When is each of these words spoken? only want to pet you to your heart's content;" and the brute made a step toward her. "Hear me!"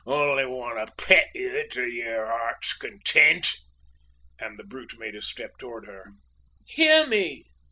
only 0.07 0.45
want 0.47 0.83
to 0.97 1.05
pet 1.05 1.27
you 1.35 1.67
to 1.69 1.83
your 1.87 2.25
heart's 2.25 2.73
content;" 2.75 3.57
and 4.39 4.57
the 4.57 4.63
brute 4.63 4.97
made 4.97 5.13
a 5.13 5.21
step 5.21 5.55
toward 5.59 5.85
her. 5.85 6.13
"Hear 6.65 7.05
me!" 7.05 7.45